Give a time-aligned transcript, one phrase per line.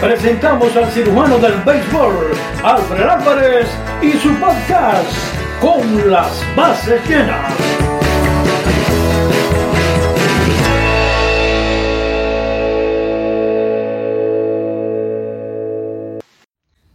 [0.00, 2.32] presentamos al cirujano del béisbol,
[2.62, 3.66] Alfred Álvarez,
[4.02, 5.10] y su podcast,
[5.60, 7.54] Con las bases llenas.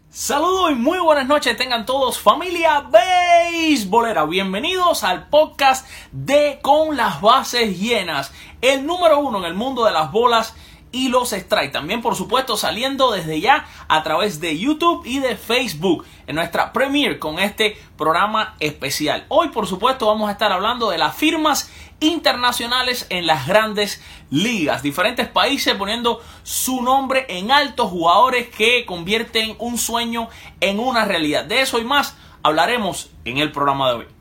[0.09, 4.25] Saludos y muy buenas noches tengan todos familia beisbolera.
[4.25, 8.31] Bienvenidos al podcast de Con las bases llenas,
[8.61, 10.55] el número uno en el mundo de las bolas
[10.91, 11.71] y los strikes.
[11.71, 16.73] También, por supuesto, saliendo desde ya a través de YouTube y de Facebook en nuestra
[16.73, 19.25] premiere con este programa especial.
[19.29, 24.81] Hoy, por supuesto, vamos a estar hablando de las firmas internacionales en las grandes ligas.
[24.83, 31.45] Diferentes países poniendo su nombre en altos jugadores que convierten un sueño en una realidad.
[31.45, 34.20] De eso y más hablaremos en el programa de hoy.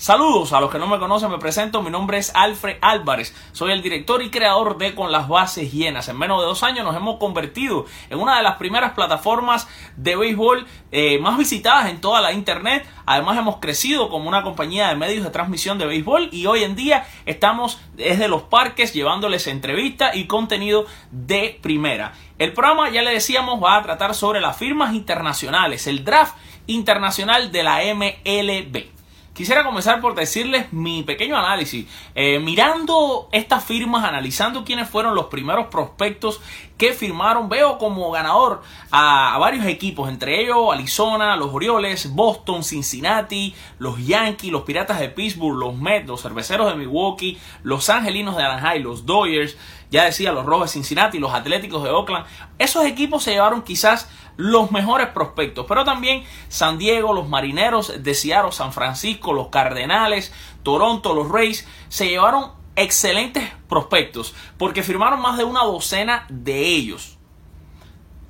[0.00, 3.72] Saludos a los que no me conocen, me presento, mi nombre es Alfred Álvarez, soy
[3.72, 6.08] el director y creador de Con las Bases Llenas.
[6.08, 10.16] En menos de dos años nos hemos convertido en una de las primeras plataformas de
[10.16, 12.88] béisbol eh, más visitadas en toda la internet.
[13.04, 16.76] Además hemos crecido como una compañía de medios de transmisión de béisbol y hoy en
[16.76, 22.14] día estamos desde los parques llevándoles entrevistas y contenido de primera.
[22.38, 27.52] El programa, ya le decíamos, va a tratar sobre las firmas internacionales, el draft internacional
[27.52, 28.99] de la MLB.
[29.40, 31.86] Quisiera comenzar por decirles mi pequeño análisis.
[32.14, 36.42] Eh, mirando estas firmas, analizando quiénes fueron los primeros prospectos
[36.76, 43.54] que firmaron, veo como ganador a, varios equipos, entre ellos Arizona, los Orioles, Boston, Cincinnati,
[43.78, 48.42] los Yankees, los Piratas de Pittsburgh, los Mets, los Cerveceros de Milwaukee, los Angelinos de
[48.42, 49.56] Anaheim, los Dodgers,
[49.90, 52.24] ya decía, los de Cincinnati, los Atléticos de Oakland.
[52.58, 58.14] Esos equipos se llevaron quizás los mejores prospectos, pero también San Diego, los Marineros de
[58.14, 65.36] Seattle, San Francisco, los Cardenales, Toronto, los Rays, se llevaron excelentes prospectos porque firmaron más
[65.36, 67.19] de una docena de ellos.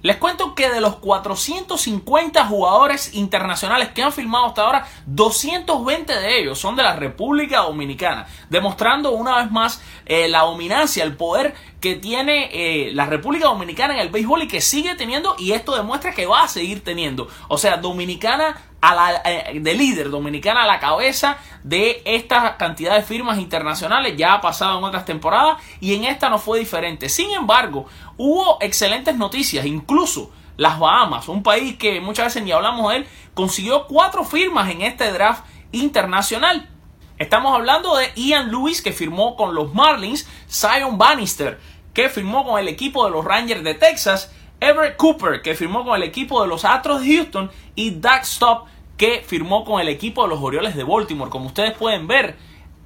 [0.03, 6.41] Les cuento que de los 450 jugadores internacionales que han firmado hasta ahora, 220 de
[6.41, 11.55] ellos son de la República Dominicana, demostrando una vez más eh, la dominancia, el poder
[11.81, 15.75] que tiene eh, la República Dominicana en el béisbol y que sigue teniendo y esto
[15.75, 17.29] demuestra que va a seguir teniendo.
[17.49, 22.95] O sea, Dominicana a la, eh, de líder, Dominicana a la cabeza de esta cantidad
[22.95, 27.09] de firmas internacionales, ya ha pasado en otras temporadas y en esta no fue diferente.
[27.09, 27.87] Sin embargo,
[28.17, 33.07] hubo excelentes noticias, incluso las Bahamas, un país que muchas veces ni hablamos de él,
[33.35, 36.69] consiguió cuatro firmas en este draft internacional.
[37.19, 41.59] Estamos hablando de Ian Lewis que firmó con los Marlins, Zion Bannister
[41.95, 45.97] que firmó con el equipo de los Rangers de Texas, Everett Cooper que firmó con
[45.97, 48.67] el equipo de los Astros de Houston y Doug Stop
[48.97, 51.31] que firmó con el equipo de los Orioles de Baltimore.
[51.31, 52.37] Como ustedes pueden ver,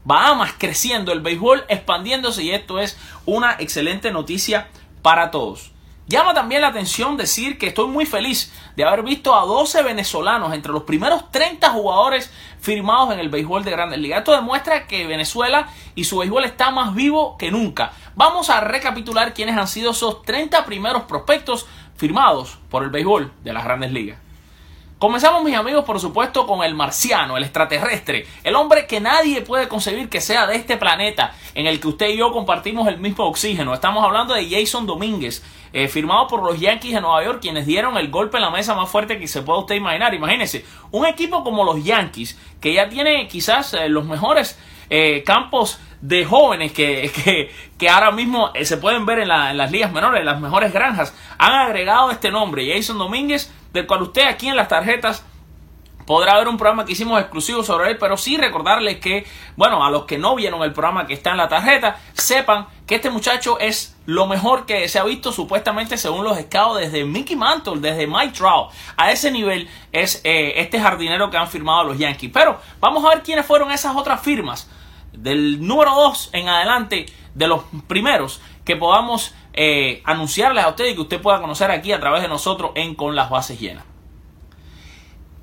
[0.04, 2.96] Bahamas creciendo, el béisbol expandiéndose y esto es
[3.26, 4.68] una excelente noticia
[5.02, 5.72] para todos.
[6.06, 10.52] Llama también la atención decir que estoy muy feliz de haber visto a 12 venezolanos
[10.52, 12.30] entre los primeros 30 jugadores
[12.60, 14.18] firmados en el béisbol de Grandes Ligas.
[14.18, 17.92] Esto demuestra que Venezuela y su béisbol está más vivo que nunca.
[18.16, 21.66] Vamos a recapitular quiénes han sido esos 30 primeros prospectos
[21.96, 24.18] firmados por el béisbol de las Grandes Ligas.
[25.00, 29.66] Comenzamos, mis amigos, por supuesto, con el marciano, el extraterrestre, el hombre que nadie puede
[29.66, 33.24] concebir que sea de este planeta en el que usted y yo compartimos el mismo
[33.24, 33.74] oxígeno.
[33.74, 35.42] Estamos hablando de Jason Domínguez,
[35.72, 38.76] eh, firmado por los Yankees de Nueva York, quienes dieron el golpe en la mesa
[38.76, 40.14] más fuerte que se pueda usted imaginar.
[40.14, 44.56] Imagínense, un equipo como los Yankees, que ya tiene quizás eh, los mejores
[44.88, 49.50] eh, campos de jóvenes que, que, que ahora mismo eh, se pueden ver en, la,
[49.50, 53.86] en las ligas menores, en las mejores granjas, han agregado este nombre, Jason Domínguez, del
[53.86, 55.24] cual usted aquí en las tarjetas
[56.06, 59.26] podrá ver un programa que hicimos exclusivo sobre él, pero sí recordarles que,
[59.56, 62.96] bueno, a los que no vieron el programa que está en la tarjeta, sepan que
[62.96, 67.36] este muchacho es lo mejor que se ha visto supuestamente según los scouts desde Mickey
[67.36, 68.70] Mantle, desde Mike Trout.
[68.96, 72.30] A ese nivel es eh, este jardinero que han firmado los Yankees.
[72.32, 74.68] Pero vamos a ver quiénes fueron esas otras firmas
[75.16, 80.94] del número 2 en adelante, de los primeros que podamos eh, anunciarles a usted y
[80.94, 83.84] que usted pueda conocer aquí a través de nosotros en Con las Bases Llenas.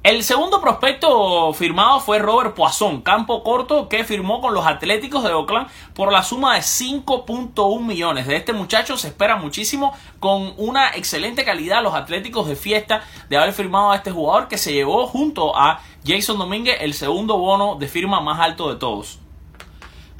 [0.03, 5.31] El segundo prospecto firmado fue Robert Poisson, campo corto, que firmó con los Atléticos de
[5.31, 8.25] Oakland por la suma de 5.1 millones.
[8.25, 13.37] De este muchacho se espera muchísimo, con una excelente calidad los Atléticos de fiesta de
[13.37, 17.75] haber firmado a este jugador que se llevó junto a Jason Domínguez el segundo bono
[17.75, 19.20] de firma más alto de todos.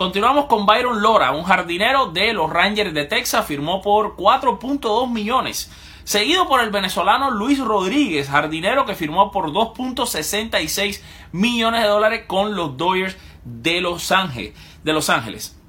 [0.01, 5.69] Continuamos con Byron Lora, un jardinero de los Rangers de Texas, firmó por 4.2 millones
[6.06, 11.03] seguido por el venezolano Luis Rodríguez, jardinero que firmó por 2.66
[11.33, 14.56] millones de dólares con los Dodgers de Los Ángeles.
[14.83, 15.61] De Los Ángeles.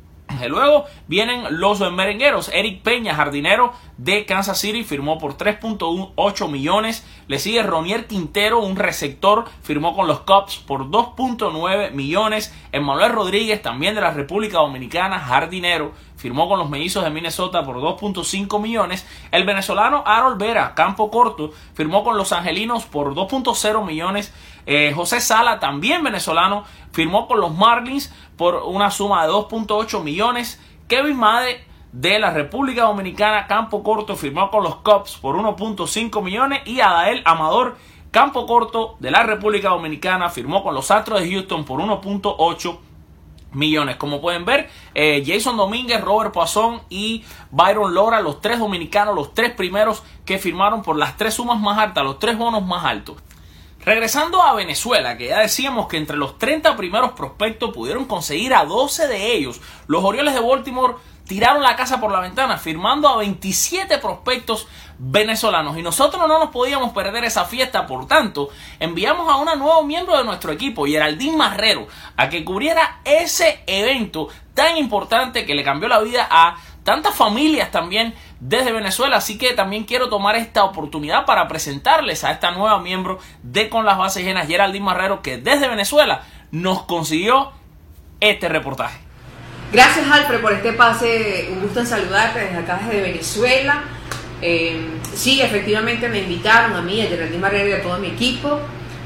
[0.49, 2.50] Luego vienen los merengueros.
[2.52, 7.06] Eric Peña, jardinero de Kansas City, firmó por 3.8 millones.
[7.29, 12.55] Le sigue Ronier Quintero, un receptor, firmó con los Cubs por 2.9 millones.
[12.73, 17.76] Emmanuel Rodríguez, también de la República Dominicana, jardinero, firmó con los mellizos de Minnesota por
[17.76, 19.06] 2.5 millones.
[19.31, 24.32] El venezolano Harold Vera, campo corto, firmó con los angelinos por 2.0 millones.
[24.67, 28.12] Eh, José Sala, también venezolano, firmó con los Marlins
[28.43, 30.61] por una suma de 2.8 millones.
[30.89, 36.62] Kevin Made de la República Dominicana, campo corto, firmó con los Cubs por 1.5 millones.
[36.65, 37.77] Y Adael Amador,
[38.11, 42.79] campo corto de la República Dominicana, firmó con los Astros de Houston por 1.8
[43.53, 43.94] millones.
[43.94, 47.23] Como pueden ver, eh, Jason Domínguez, Robert Poisson y
[47.53, 51.79] Byron Lora, los tres dominicanos, los tres primeros que firmaron por las tres sumas más
[51.79, 53.19] altas, los tres bonos más altos.
[53.84, 58.64] Regresando a Venezuela, que ya decíamos que entre los 30 primeros prospectos pudieron conseguir a
[58.64, 60.94] 12 de ellos, los Orioles de Baltimore
[61.26, 64.69] tiraron la casa por la ventana firmando a 27 prospectos
[64.99, 65.76] venezolanos.
[65.76, 70.17] Y nosotros no nos podíamos perder esa fiesta, por tanto enviamos a una nuevo miembro
[70.17, 75.88] de nuestro equipo, Geraldine Marrero, a que cubriera ese evento tan importante que le cambió
[75.88, 79.17] la vida a tantas familias también desde Venezuela.
[79.17, 83.87] Así que también quiero tomar esta oportunidad para presentarles a esta nueva miembro de Con
[83.87, 87.53] las Bases Llenas, Geraldine Marrero, que desde Venezuela nos consiguió
[88.21, 88.99] este reportaje.
[89.73, 91.49] Gracias, Alfred, por este pase.
[91.53, 93.85] Un gusto en saludarte desde acá, desde Venezuela.
[94.43, 98.59] Eh, sí, efectivamente me invitaron a mí, a Geraldine Marrero y a todo mi equipo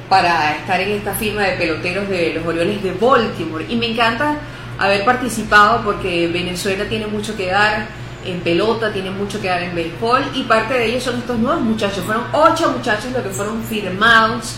[0.09, 3.67] para estar en esta firma de peloteros de los Orioles de Baltimore.
[3.69, 4.39] Y me encanta
[4.79, 7.87] haber participado porque Venezuela tiene mucho que dar
[8.27, 11.63] en pelota, tiene mucho que dar en béisbol y parte de ellos son estos nuevos
[11.63, 12.05] muchachos.
[12.05, 14.57] Fueron ocho muchachos los que fueron firmados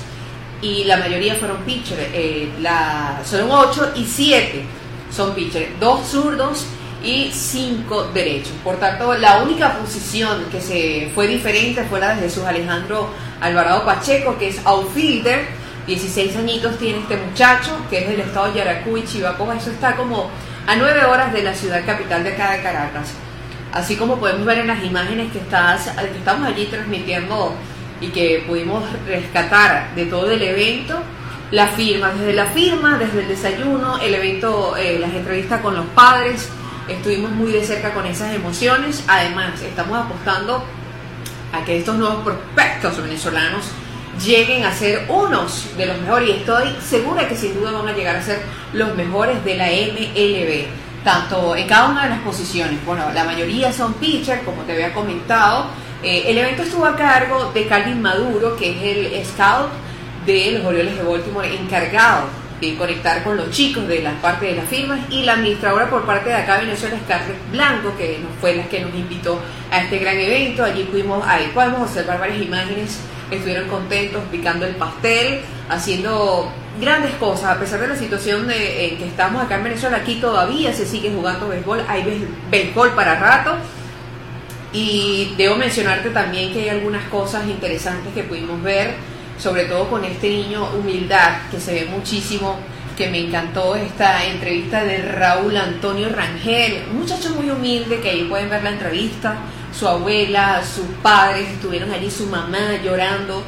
[0.60, 2.00] y la mayoría fueron pitchers.
[2.12, 2.50] Eh,
[3.24, 4.64] son ocho y siete
[5.10, 6.66] son pitchers, dos zurdos
[7.02, 8.52] y cinco derechos.
[8.64, 13.08] Por tanto, la única posición que se fue diferente fue la de Jesús Alejandro
[13.40, 18.58] Alvarado Pacheco, que es outfielder 16 añitos tiene este muchacho, que es del estado de
[18.58, 19.56] Yaracuy, Chivacoa.
[19.56, 20.30] Eso está como
[20.66, 23.14] a 9 horas de la ciudad capital de acá de Caracas.
[23.78, 27.54] Así como podemos ver en las imágenes que, estamos allí transmitiendo
[28.00, 30.98] y que pudimos rescatar de todo el evento,
[31.52, 35.86] la firma, desde la firma, desde el desayuno, el evento, eh, las entrevistas con los
[35.90, 36.48] padres,
[36.88, 39.04] estuvimos muy de cerca con esas emociones.
[39.06, 40.64] Además, estamos apostando
[41.52, 43.64] a que estos nuevos prospectos venezolanos
[44.26, 47.92] lleguen a ser unos de los mejores y estoy segura que sin duda van a
[47.92, 48.42] llegar a ser
[48.72, 50.66] los mejores de la MLB,
[51.04, 52.84] tanto en cada una de las posiciones.
[52.84, 55.66] Bueno, la mayoría son pitchers, como te había comentado.
[56.02, 59.68] Eh, el evento estuvo a cargo de Calvin Maduro, que es el scout
[60.26, 62.26] de los Orioles de Baltimore, encargado
[62.60, 66.04] de conectar con los chicos de la parte de las firmas y la administradora por
[66.04, 69.40] parte de acá Venezuela, Scarlett Blanco, que fue la que nos invitó
[69.70, 70.64] a este gran evento.
[70.64, 72.98] Allí pudimos, ahí podemos observar varias imágenes
[73.30, 78.99] estuvieron contentos picando el pastel, haciendo grandes cosas, a pesar de la situación de, en
[78.99, 83.56] que estamos acá en Venezuela, aquí todavía se sigue jugando béisbol, hay béisbol para rato.
[84.73, 88.94] Y debo mencionarte también que hay algunas cosas interesantes que pudimos ver,
[89.38, 92.58] sobre todo con este niño Humildad, que se ve muchísimo,
[92.97, 98.25] que me encantó esta entrevista de Raúl Antonio Rangel, un muchacho muy humilde, que ahí
[98.25, 99.37] pueden ver la entrevista,
[99.73, 103.42] su abuela, sus padres estuvieron allí, su mamá llorando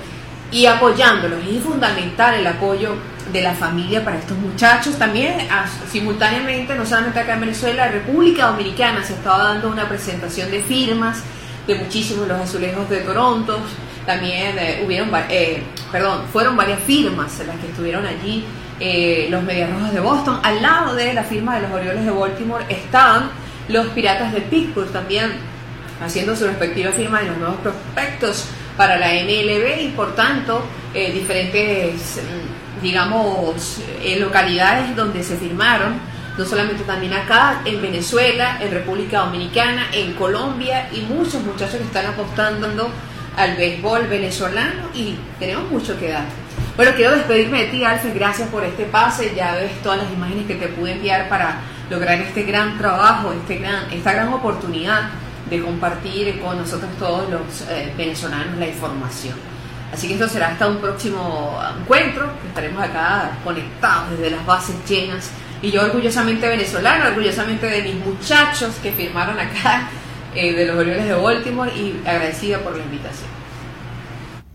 [0.52, 1.40] y apoyándolos.
[1.46, 2.94] Es fundamental el apoyo
[3.32, 4.96] de la familia para estos muchachos.
[4.96, 5.34] También
[5.90, 11.22] simultáneamente, no solamente acá en Venezuela, República Dominicana se estaba dando una presentación de firmas
[11.66, 13.58] de muchísimos los azulejos de Toronto.
[14.06, 18.44] También eh, hubieron, eh, perdón, fueron varias firmas las que estuvieron allí.
[18.82, 22.10] Eh, los Medias Rojas de Boston, al lado de la firma de los Orioles de
[22.10, 23.30] Baltimore estaban
[23.68, 25.32] los Piratas de Pittsburgh también
[26.02, 28.46] haciendo su respectiva firma de los nuevos prospectos
[28.78, 32.20] para la MLB y por tanto eh, diferentes,
[32.82, 35.94] digamos, eh, localidades donde se firmaron,
[36.36, 41.84] no solamente también acá, en Venezuela, en República Dominicana, en Colombia y muchos muchachos que
[41.84, 42.90] están apostando
[43.36, 46.24] al béisbol venezolano y tenemos mucho que dar.
[46.76, 48.14] Bueno, quiero despedirme de ti, Alfred.
[48.14, 49.34] Gracias por este pase.
[49.34, 51.60] Ya ves todas las imágenes que te pude enviar para
[51.90, 55.10] lograr este gran trabajo, este gran, esta gran oportunidad
[55.50, 59.49] de compartir con nosotros todos los eh, venezolanos la información.
[59.92, 65.30] Así que esto será hasta un próximo encuentro, estaremos acá conectados desde las bases llenas.
[65.62, 69.90] Y yo orgullosamente venezolano, orgullosamente de mis muchachos que firmaron acá
[70.34, 73.28] eh, de los Orioles de Baltimore y agradecida por la invitación.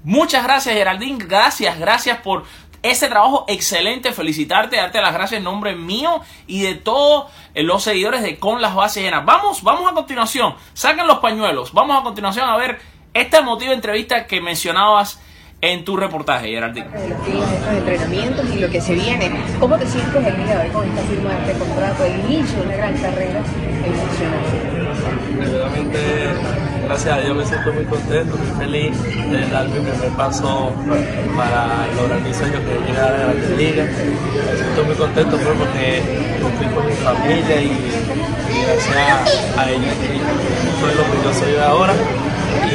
[0.03, 2.45] Muchas gracias Geraldine, gracias, gracias por
[2.81, 7.25] ese trabajo excelente, felicitarte, darte las gracias en nombre mío y de todos
[7.55, 9.25] los seguidores de Con las Bases Llenas.
[9.25, 12.79] Vamos, vamos a continuación, saquen los pañuelos, vamos a continuación a ver
[13.15, 15.19] esta emotiva entrevista que mencionabas
[15.61, 16.89] en tu reportaje, Geraldine.
[16.89, 19.31] De los estos entrenamientos y lo que se viene.
[19.57, 22.59] ¿Cómo te sientes el día de hoy con esta firma de este contrato, el inicio
[22.59, 23.41] de una gran carrera
[25.39, 25.99] Realmente
[26.83, 30.73] gracias a Dios me siento muy contento, muy feliz de dar mi primer paso
[31.37, 33.83] para lograr mi sueño que es llegar a la liga.
[33.85, 37.71] Me siento muy contento porque estoy con mi familia y,
[38.65, 39.93] gracias a ellos
[40.81, 41.93] soy lo que yo soy ahora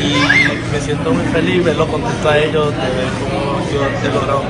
[0.01, 4.43] y me siento muy feliz verlo contento a ellos de ver cómo yo he logrado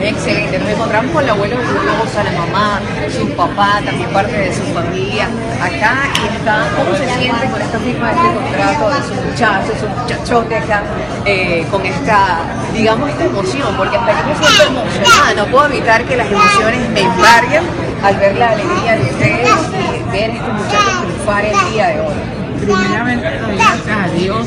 [0.00, 2.80] Excelente, nos encontramos con el abuelo de la mamá,
[3.16, 5.28] su papá, también parte de su familia
[5.62, 9.88] acá está, ¿cómo se siente con esta firma de este contrato de su muchacho, su
[9.88, 10.82] muchachote acá,
[11.24, 12.40] eh, con esta,
[12.74, 13.76] digamos, esta emoción?
[13.76, 17.62] Porque hasta que me siento emocionada, no puedo evitar que las emociones me embarguen
[18.02, 22.00] al ver la alegría de ustedes y ver a estos muchachos triunfar el día de
[22.00, 22.41] hoy.
[22.62, 24.46] Primeramente doy gracias a Dios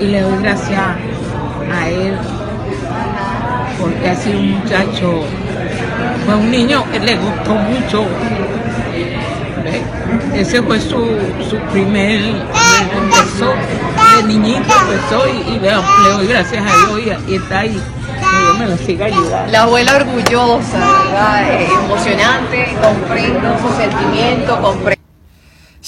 [0.00, 0.80] y le doy gracias
[1.72, 2.16] a Él
[3.80, 5.24] porque ha sido un muchacho,
[6.26, 8.04] fue un niño que le gustó mucho.
[10.34, 11.06] Ese fue su,
[11.48, 13.52] su primer, empezó,
[14.16, 17.70] de niñito empezó y, le, doy gracias a Dios y, está ahí.
[17.70, 19.52] Dios me lo siga ayudando.
[19.52, 20.78] La abuela orgullosa.
[21.50, 24.99] Eh, emocionante, comprendo su sentimiento, comprendo.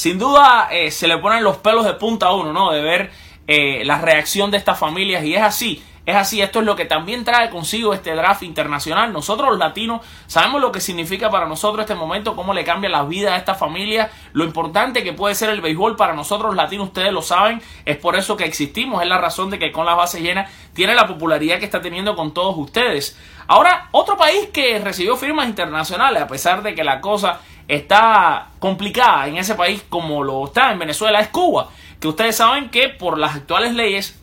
[0.03, 2.73] Sin duda eh, se le ponen los pelos de punta a uno, ¿no?
[2.73, 3.13] De ver
[3.47, 5.85] eh, la reacción de estas familias y es así.
[6.05, 9.13] Es así, esto es lo que también trae consigo este draft internacional.
[9.13, 13.05] Nosotros los latinos sabemos lo que significa para nosotros este momento, cómo le cambia la
[13.05, 16.89] vida a esta familia, lo importante que puede ser el béisbol para nosotros los latinos,
[16.89, 19.97] ustedes lo saben, es por eso que existimos, es la razón de que con las
[19.97, 23.17] bases llenas tiene la popularidad que está teniendo con todos ustedes.
[23.47, 29.27] Ahora, otro país que recibió firmas internacionales, a pesar de que la cosa está complicada
[29.27, 33.19] en ese país como lo está en Venezuela, es Cuba, que ustedes saben que por
[33.19, 34.19] las actuales leyes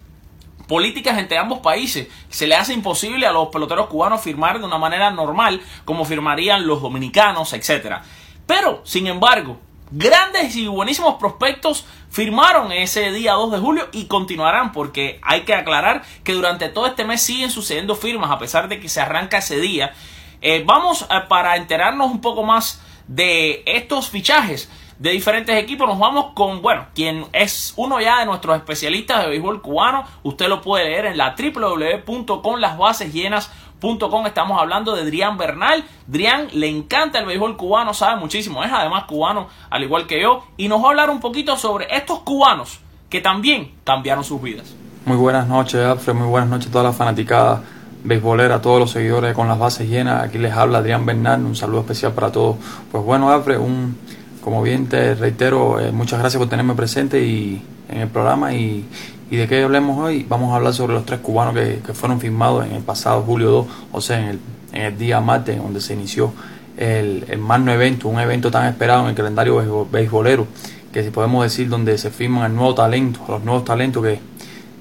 [0.69, 2.08] políticas entre ambos países.
[2.29, 6.67] Se le hace imposible a los peloteros cubanos firmar de una manera normal como firmarían
[6.67, 7.98] los dominicanos, etc.
[8.46, 9.60] Pero, sin embargo,
[9.91, 15.55] grandes y buenísimos prospectos firmaron ese día 2 de julio y continuarán porque hay que
[15.55, 19.39] aclarar que durante todo este mes siguen sucediendo firmas a pesar de que se arranca
[19.39, 19.93] ese día.
[20.41, 25.88] Eh, vamos a, para enterarnos un poco más de estos fichajes de diferentes equipos.
[25.88, 30.06] Nos vamos con, bueno, quien es uno ya de nuestros especialistas de béisbol cubano.
[30.24, 34.28] Usted lo puede leer en la www.conlasbasesllenas.com.
[34.28, 35.84] Estamos hablando de Drian Bernal.
[36.08, 38.63] Drian le encanta el béisbol cubano, sabe muchísimo.
[38.63, 40.46] Es además cubano, al igual que yo.
[40.56, 44.75] Y nos va a hablar un poquito sobre estos cubanos que también cambiaron sus vidas.
[45.06, 46.13] Muy buenas noches, Alfred.
[46.13, 47.62] Muy buenas noches a todas las fanaticadas
[48.03, 50.24] beisboleras, a todos los seguidores con las bases llenas.
[50.24, 51.46] Aquí les habla Adrián Bernal.
[51.46, 52.58] Un saludo especial para todos.
[52.91, 53.96] Pues bueno, Alfred, un
[54.41, 58.86] como bien te reitero, eh, muchas gracias por tenerme presente y, en el programa y,
[59.29, 60.25] de qué hablemos hoy.
[60.27, 63.68] Vamos a hablar sobre los tres cubanos que, fueron firmados en el pasado julio 2,
[63.91, 64.39] o sea, en el,
[64.74, 66.34] en el día martes, donde se inició
[66.77, 70.48] el, el magno evento, un evento tan esperado en el calendario beisbolero,
[70.91, 74.20] que si podemos decir donde se firman el nuevo talento, los nuevos talentos que,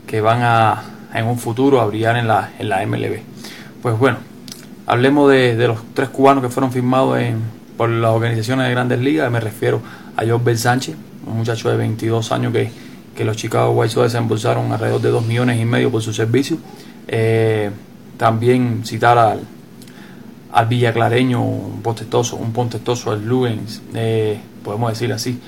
[0.06, 0.82] que van a
[1.14, 3.20] en un futuro a brillar en la, en la MLB.
[3.82, 4.18] Pues bueno,
[4.86, 7.40] hablemos de, de los tres cubanos que fueron firmados en,
[7.76, 9.80] por las organizaciones de grandes ligas, me refiero
[10.16, 10.96] a Josbert Sánchez,
[11.26, 12.70] un muchacho de 22 años que,
[13.16, 16.58] que los Chicago White Sox desembolsaron alrededor de 2 millones y medio por su servicio.
[17.06, 17.70] Eh,
[18.16, 19.40] también citar al,
[20.52, 25.40] al villaclareño, un pontestoso, un pontestoso al Lugens, eh, podemos decir así,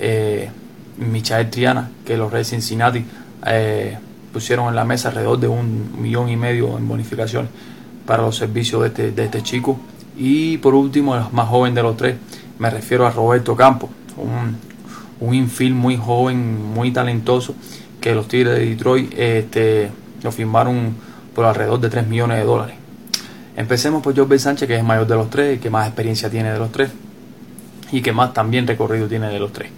[0.00, 0.48] eh,
[0.96, 3.04] Michael Triana, que los Reds Cincinnati
[3.46, 3.98] eh,
[4.34, 7.50] pusieron en la mesa alrededor de un millón y medio en bonificaciones
[8.04, 9.78] para los servicios de este, de este chico.
[10.16, 12.16] Y por último, el más joven de los tres,
[12.58, 14.56] me refiero a Roberto Campos, un,
[15.20, 17.54] un infield muy joven, muy talentoso,
[18.00, 19.90] que los Tigres de Detroit este,
[20.22, 20.94] lo firmaron
[21.32, 22.76] por alrededor de 3 millones de dólares.
[23.56, 26.52] Empecemos por Jorge Sánchez, que es el mayor de los tres, que más experiencia tiene
[26.52, 26.90] de los tres
[27.92, 29.70] y que más también recorrido tiene de los tres.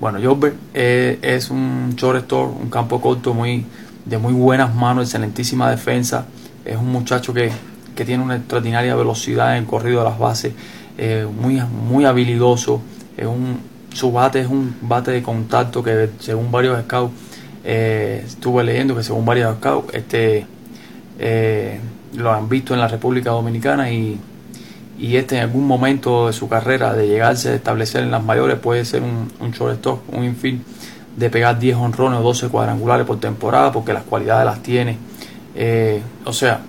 [0.00, 3.64] Bueno, Jorge eh, es un shortstop, un campo corto muy,
[4.04, 6.26] de muy buenas manos, excelentísima defensa,
[6.64, 7.50] Es un muchacho que,
[7.94, 10.52] que tiene una extraordinaria velocidad en el corrido de las bases,
[10.98, 12.82] eh, muy, muy habilidoso.
[13.16, 13.60] Es un,
[13.92, 17.14] su bate es un bate de contacto que según varios scouts,
[17.64, 20.46] eh, estuve leyendo que según varios scouts, este,
[21.18, 21.78] eh,
[22.16, 24.18] lo han visto en la República Dominicana y,
[25.04, 28.58] y este en algún momento de su carrera de llegarse a establecer en las mayores
[28.58, 30.62] puede ser un, un shortstop, un infield
[31.14, 34.96] de pegar 10 honrones o 12 cuadrangulares por temporada porque las cualidades las tiene.
[35.54, 36.60] Eh, o sea,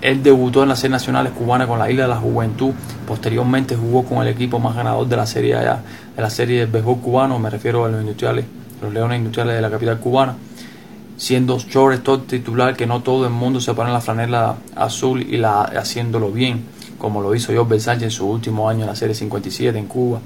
[0.00, 2.72] él debutó en las series nacionales cubanas con la Isla de la Juventud.
[3.06, 5.82] Posteriormente jugó con el equipo más ganador de la serie allá,
[6.16, 7.38] de la serie de béisbol cubano.
[7.38, 8.46] Me refiero a los industriales,
[8.80, 10.36] los Leones Industriales de la capital cubana.
[11.18, 15.62] Siendo shortstop titular, que no todo el mundo se pone la flanela azul y la,
[15.62, 16.64] haciéndolo bien,
[16.96, 20.20] como lo hizo Jorge Sánchez en su último año en la serie 57 en Cuba.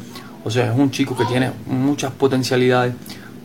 [0.44, 2.94] O sea, es un chico que tiene muchas potencialidades,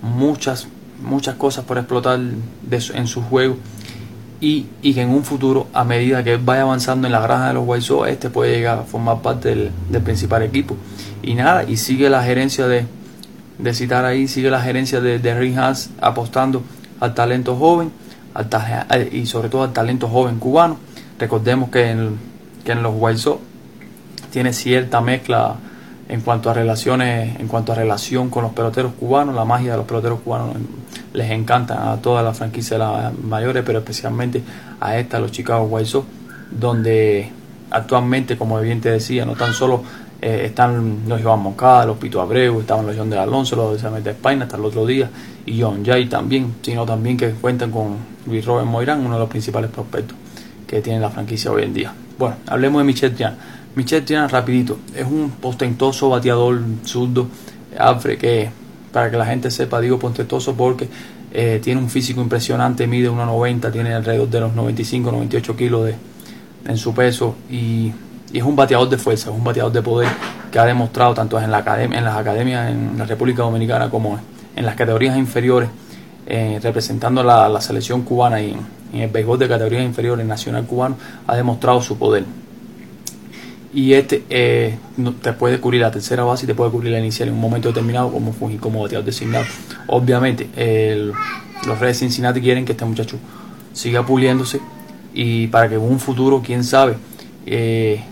[0.03, 0.67] muchas,
[1.01, 3.57] muchas cosas por explotar en su juego
[4.39, 7.53] y, y que en un futuro, a medida que vaya avanzando en la granja de
[7.55, 10.77] los White Sox, este puede llegar a formar parte del, principal equipo.
[11.23, 12.85] Y nada, y sigue la gerencia de,
[13.57, 16.61] de citar ahí, sigue la gerencia de, de Haas apostando
[16.99, 17.91] al talento joven
[18.33, 18.47] al
[18.89, 20.77] al- y sobre todo al talento joven cubano.
[21.19, 22.17] Recordemos que en,
[22.63, 23.37] que en los White
[24.31, 25.55] tiene cierta mezcla
[26.09, 29.77] en cuanto a relaciones, en cuanto a relación con los peloteros cubanos, la magia de
[29.77, 30.55] los peloteros cubanos
[31.13, 34.43] les encanta a todas las franquicias de mayores, pero especialmente
[34.79, 36.01] a esta, los Chicago White
[36.51, 37.31] donde
[37.71, 39.83] actualmente, como bien te decía, no tan solo
[40.21, 44.01] eh, están los Iván Moncada, los Pito Abreu, estaban los John de Alonso, los de
[44.01, 45.09] de España hasta el otro día,
[45.45, 49.29] y John Jay también, sino también que cuentan con Luis Robert Moirán, uno de los
[49.29, 50.17] principales prospectos
[50.65, 51.93] que tiene la franquicia hoy en día.
[52.17, 53.37] Bueno, hablemos de Michel Triana.
[53.75, 57.27] Michel Triana, rapidito, es un postentoso bateador zurdo,
[57.77, 58.49] Alfred, que
[58.91, 60.89] para que la gente sepa, digo postentoso porque
[61.31, 65.95] eh, tiene un físico impresionante, mide 1,90, tiene alrededor de los 95, 98 kilos de,
[66.65, 67.91] en su peso y,
[68.33, 70.09] y es un bateador de fuerza, es un bateador de poder
[70.51, 74.19] que ha demostrado tanto en, la academia, en las academias en la República Dominicana como
[74.55, 75.69] en las categorías inferiores,
[76.25, 78.51] eh, representando la, la selección cubana y
[78.93, 80.95] en, el béisbol de categorías inferiores nacional cubano,
[81.27, 82.23] ha demostrado su poder
[83.73, 84.77] y este eh,
[85.21, 87.67] te puede cubrir la tercera base y te puede cubrir la inicial en un momento
[87.67, 89.45] determinado como como bateador designado.
[89.87, 91.11] Obviamente, el-
[91.65, 93.17] los Reds Cincinnati quieren que este muchacho
[93.73, 94.61] siga puliéndose
[95.13, 96.95] y para que en un futuro, quién sabe,
[97.45, 98.03] eh,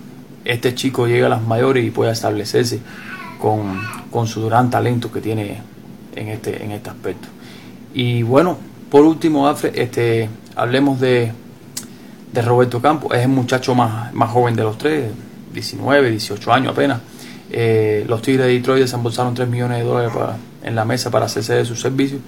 [0.45, 2.79] este chico llegue a las mayores y pueda establecerse
[3.39, 3.81] con,
[4.11, 5.57] con su gran talento que tiene
[6.15, 7.27] en este, en este aspecto.
[7.93, 8.57] Y bueno,
[8.89, 11.31] por último, Alfred, este, hablemos de,
[12.31, 13.13] de Roberto Campos.
[13.15, 15.11] Es el muchacho más, más joven de los tres,
[15.53, 16.99] 19, 18 años apenas.
[17.51, 21.25] Eh, los Tigres de Detroit desembolsaron 3 millones de dólares para- en la mesa para
[21.27, 22.21] hacerse de sus servicios.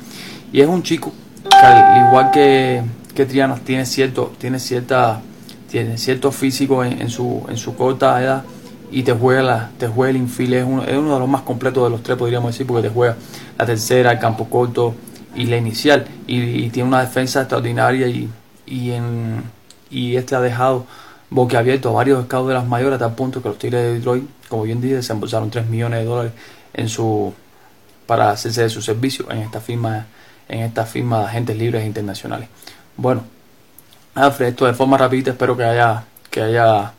[0.53, 1.12] Y es un chico
[1.49, 2.82] que al igual que,
[3.15, 5.21] que Triana tiene cierto, tiene cierta,
[5.69, 8.43] tiene cierto físico en, su, en su corta edad
[8.89, 11.84] y te juega te juega el infield, es uno, es uno de los más completos
[11.84, 13.17] de los tres podríamos decir, porque te juega
[13.58, 14.95] la tercera, el campo corto
[15.36, 18.30] y la inicial, y, tiene una defensa extraordinaria y,
[18.65, 19.43] y en
[19.89, 20.86] y este ha dejado
[21.30, 24.23] boquiabierto a varios scouts de las mayores a tal punto que los Tigres de Detroit,
[24.49, 26.32] como bien dije, desembolsaron 3 millones de dólares
[26.73, 27.34] en su
[28.06, 30.08] para hacerse de su servicio en esta firma
[30.47, 32.47] en esta firma de agentes libres internacionales.
[32.95, 33.23] Bueno,
[34.17, 36.93] Alfred, esto de forma rapidita espero que haya que haya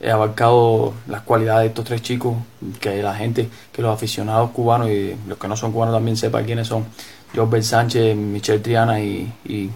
[0.00, 2.34] eh, abarcado las cualidades de estos tres chicos,
[2.80, 6.44] que la gente, que los aficionados cubanos y los que no son cubanos también sepan
[6.44, 6.84] quiénes son.
[7.34, 9.70] Jorge Sánchez, Michel Triana y, y,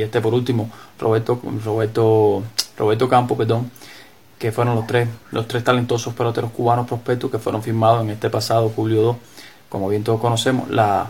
[0.00, 2.42] este por último, Roberto, Roberto,
[2.76, 3.70] Roberto Campo, perdón,
[4.38, 8.30] que fueron los tres, los tres talentosos peloteros cubanos prospectos que fueron firmados en este
[8.30, 9.16] pasado julio 2.
[9.68, 11.08] Como bien todos conocemos, la,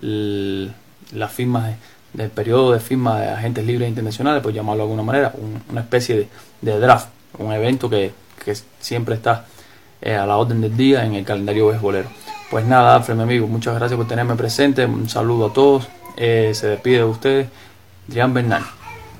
[0.00, 1.76] la firma de-
[2.12, 5.80] del periodo de firma de agentes libres internacionales, por llamarlo de alguna manera, un- una
[5.82, 6.28] especie
[6.60, 8.12] de, draft, un evento que,
[8.44, 9.44] que siempre está
[10.00, 12.08] eh, a la orden del día en el calendario beisbolero.
[12.50, 16.52] Pues nada, Alfred, mi amigo, muchas gracias por tenerme presente, un saludo a todos, eh,
[16.54, 17.48] se despide de ustedes,
[18.08, 18.64] Adrián Bernal.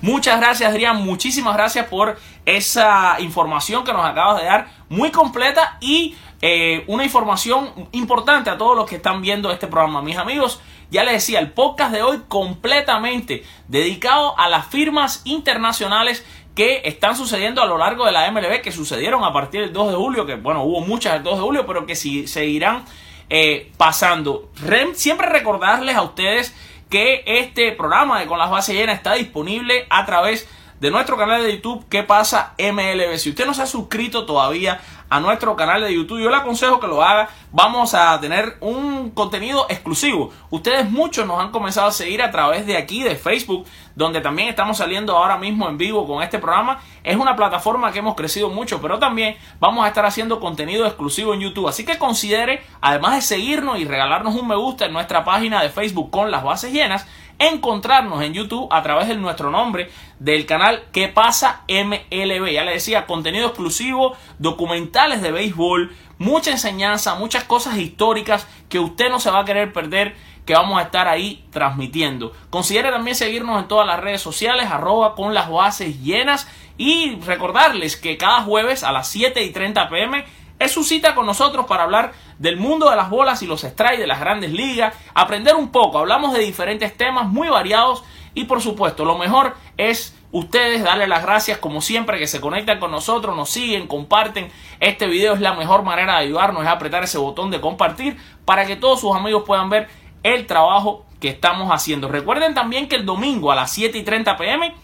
[0.01, 1.05] Muchas gracias, Adrián.
[1.05, 7.05] Muchísimas gracias por esa información que nos acabas de dar, muy completa y eh, una
[7.05, 10.01] información importante a todos los que están viendo este programa.
[10.01, 16.24] Mis amigos, ya les decía, el podcast de hoy completamente dedicado a las firmas internacionales
[16.55, 19.90] que están sucediendo a lo largo de la MLB, que sucedieron a partir del 2
[19.90, 22.85] de julio, que bueno, hubo muchas el 2 de julio, pero que sí, seguirán
[23.31, 24.51] eh, pasando.
[24.94, 26.55] Siempre recordarles a ustedes
[26.90, 30.48] que este programa de Con las Bases Llenas está disponible a través
[30.81, 33.17] de nuestro canal de YouTube ¿Qué pasa MLB?
[33.19, 36.81] Si usted no se ha suscrito todavía a nuestro canal de YouTube, yo le aconsejo
[36.81, 37.31] que lo haga.
[37.51, 40.33] Vamos a tener un contenido exclusivo.
[40.51, 44.49] Ustedes muchos nos han comenzado a seguir a través de aquí, de Facebook, donde también
[44.49, 46.81] estamos saliendo ahora mismo en vivo con este programa.
[47.03, 51.33] Es una plataforma que hemos crecido mucho, pero también vamos a estar haciendo contenido exclusivo
[51.33, 51.69] en YouTube.
[51.69, 55.71] Así que considere, además de seguirnos y regalarnos un me gusta en nuestra página de
[55.71, 57.07] Facebook con las bases llenas,
[57.38, 62.53] encontrarnos en YouTube a través de nuestro nombre del canal Que pasa MLB.
[62.53, 69.09] Ya le decía, contenido exclusivo, documentales de béisbol, mucha enseñanza, muchas cosas históricas que usted
[69.11, 72.33] no se va a querer perder que vamos a estar ahí transmitiendo.
[72.48, 76.48] Considere también seguirnos en todas las redes sociales, arroba con las bases llenas
[76.79, 80.24] y recordarles que cada jueves a las 7 y 30 pm
[80.59, 83.99] es su cita con nosotros para hablar del mundo de las bolas y los strikes
[83.99, 88.61] de las grandes ligas, aprender un poco, hablamos de diferentes temas muy variados y por
[88.61, 93.35] supuesto lo mejor es ustedes darle las gracias como siempre que se conectan con nosotros,
[93.35, 94.51] nos siguen, comparten.
[94.81, 98.66] Este video es la mejor manera de ayudarnos, es apretar ese botón de compartir para
[98.66, 99.88] que todos sus amigos puedan ver
[100.23, 102.09] el trabajo que estamos haciendo.
[102.09, 104.75] Recuerden también que el domingo a las 7 y 30 pm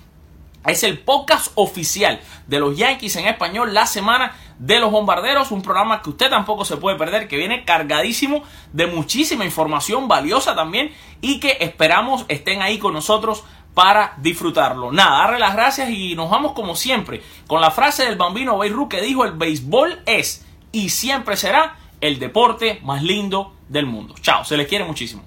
[0.67, 5.63] es el podcast oficial de los Yankees en español, la semana de los bombarderos, un
[5.63, 10.93] programa que usted tampoco se puede perder, que viene cargadísimo de muchísima información valiosa también
[11.21, 14.93] y que esperamos estén ahí con nosotros para disfrutarlo.
[14.93, 18.89] Nada, darle las gracias y nos vamos como siempre con la frase del bambino Beirut
[18.89, 24.15] que dijo el béisbol es y siempre será el deporte más lindo del mundo.
[24.21, 25.23] Chao, se les quiere muchísimo.